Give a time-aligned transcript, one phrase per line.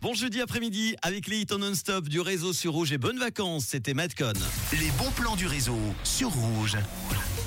[0.00, 3.64] Bon jeudi après-midi avec les hits en non-stop du réseau sur Rouge et bonnes vacances,
[3.66, 4.32] c'était Madcon.
[4.70, 6.76] Les bons plans du réseau sur Rouge.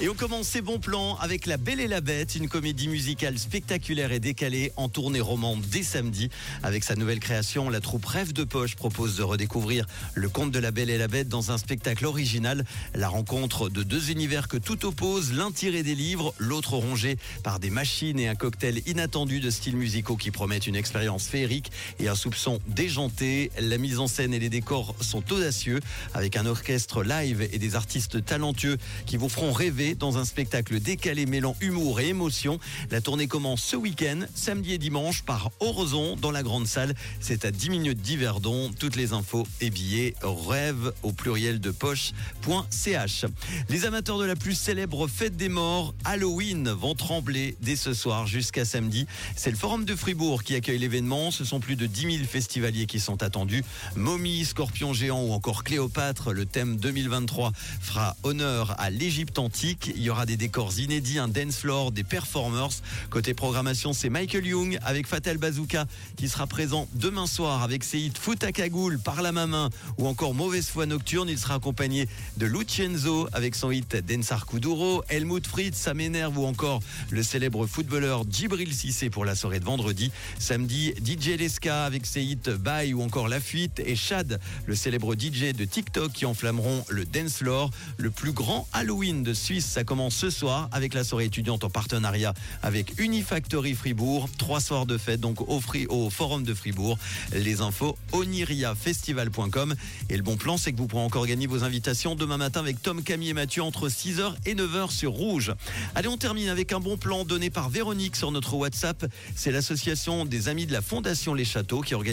[0.01, 3.37] Et on commence ces bons plans avec La Belle et la Bête, une comédie musicale
[3.39, 6.29] spectaculaire et décalée en tournée romande dès samedi.
[6.61, 10.59] Avec sa nouvelle création, la troupe Rêve de Poche propose de redécouvrir le conte de
[10.59, 12.65] La Belle et la Bête dans un spectacle original.
[12.95, 17.59] La rencontre de deux univers que tout oppose, l'un tiré des livres, l'autre rongé par
[17.59, 22.09] des machines et un cocktail inattendu de styles musicaux qui promettent une expérience féerique et
[22.09, 23.51] un soupçon déjanté.
[23.59, 25.79] La mise en scène et les décors sont audacieux
[26.13, 30.79] avec un orchestre live et des artistes talentueux qui vous feront rêver dans un spectacle
[30.79, 32.59] décalé mêlant humour et émotion.
[32.89, 36.95] La tournée commence ce week-end, samedi et dimanche, par Horizon dans la grande salle.
[37.19, 38.71] C'est à 10 minutes d'Yverdon.
[38.79, 43.25] Toutes les infos et billets rêve au pluriel de poche.ch.
[43.69, 48.27] Les amateurs de la plus célèbre fête des morts, Halloween, vont trembler dès ce soir
[48.27, 49.05] jusqu'à samedi.
[49.35, 51.31] C'est le Forum de Fribourg qui accueille l'événement.
[51.31, 53.63] Ce sont plus de 10 000 festivaliers qui sont attendus.
[53.95, 59.91] Momie, scorpion géant ou encore Cléopâtre, le thème 2023 fera honneur à l'Égypte antique.
[59.95, 62.69] Il y aura des décors inédits, un dance floor, des performers.
[63.09, 67.99] Côté programmation, c'est Michael Young avec Fatal Bazooka qui sera présent demain soir avec ses
[67.99, 71.27] hits Foot à cagoule, Par la main ou encore Mauvaise foi nocturne.
[71.29, 76.45] Il sera accompagné de Lucenzo avec son hit Densar Kuduro, Helmut Fritz, ça m'énerve ou
[76.45, 80.11] encore le célèbre footballeur Djibril Cissé pour la soirée de vendredi.
[80.39, 85.15] Samedi, DJ Leska avec ses hits Bye ou encore La Fuite et Chad, le célèbre
[85.15, 89.83] DJ de TikTok qui enflammeront le dance floor, le plus grand Halloween de Suisse ça
[89.83, 94.29] commence ce soir avec la soirée étudiante en partenariat avec Unifactory Fribourg.
[94.37, 96.97] Trois soirs de fête donc au, au Forum de Fribourg.
[97.33, 99.75] Les infos oniriafestival.com.
[100.09, 102.81] Et le bon plan, c'est que vous pourrez encore gagner vos invitations demain matin avec
[102.81, 105.53] Tom, Camille et Mathieu entre 6h et 9h sur Rouge.
[105.95, 109.05] Allez, on termine avec un bon plan donné par Véronique sur notre WhatsApp.
[109.35, 112.10] C'est l'association des amis de la Fondation Les Châteaux qui organise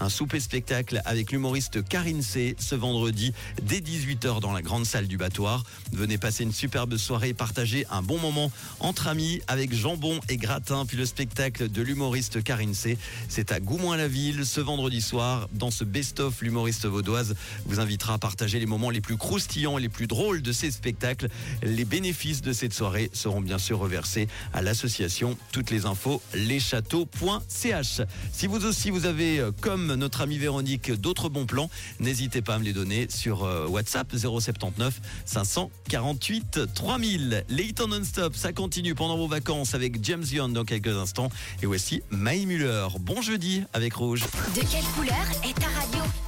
[0.00, 5.08] un souper spectacle avec l'humoriste Karine C ce vendredi dès 18h dans la grande salle
[5.08, 5.64] du battoir.
[5.92, 10.86] Venez passer une superbe soirée, partager un bon moment entre amis avec jambon et gratin,
[10.86, 12.98] puis le spectacle de l'humoriste Karine C.
[13.28, 15.48] C'est à Goumoin-la-Ville ce vendredi soir.
[15.52, 17.34] Dans ce best-of, l'humoriste vaudoise
[17.66, 20.70] vous invitera à partager les moments les plus croustillants et les plus drôles de ces
[20.70, 21.28] spectacles.
[21.62, 25.36] Les bénéfices de cette soirée seront bien sûr reversés à l'association.
[25.50, 28.02] Toutes les infos, leschâteaux.ch.
[28.32, 31.70] Si vous aussi vous avez, euh, comme notre amie Véronique, d'autres bons plans,
[32.00, 37.44] n'hésitez pas à me les donner sur euh, WhatsApp 079 548 3000.
[37.48, 41.30] Les hits non-stop, ça continue pendant vos vacances avec James Young dans quelques instants.
[41.62, 42.86] Et voici Maï Muller.
[43.00, 44.22] Bon jeudi avec Rouge.
[44.54, 46.21] De quelle couleur est ta radio?